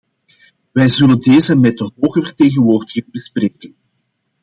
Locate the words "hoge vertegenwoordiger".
1.99-3.03